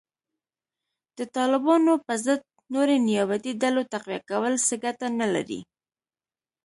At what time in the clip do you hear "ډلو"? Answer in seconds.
3.61-3.81